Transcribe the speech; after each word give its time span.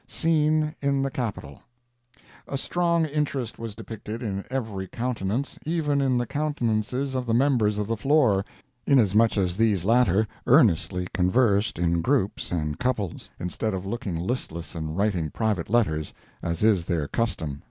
SCENE 0.07 0.73
IN 0.81 1.03
THE 1.03 1.11
CAPITOL 1.11 1.61
A 2.47 2.57
strong 2.57 3.05
interest 3.05 3.59
was 3.59 3.75
depicted 3.75 4.23
in 4.23 4.43
every 4.49 4.87
countenance—even 4.87 6.01
in 6.01 6.17
the 6.17 6.25
countenances 6.25 7.13
of 7.13 7.27
the 7.27 7.35
members 7.35 7.77
of 7.77 7.85
the 7.87 7.95
floor—inasmuch 7.95 9.33
that 9.35 9.51
these 9.51 9.85
latter 9.85 10.25
earnestly 10.47 11.07
conversed 11.13 11.77
in 11.77 12.01
groups 12.01 12.51
and 12.51 12.79
couples, 12.79 13.29
instead 13.39 13.75
of 13.75 13.85
looking 13.85 14.15
listless 14.19 14.73
and 14.73 14.97
writing 14.97 15.29
private 15.29 15.69
letters, 15.69 16.15
as 16.41 16.63
is 16.63 16.85
their 16.85 17.07
custom. 17.07 17.59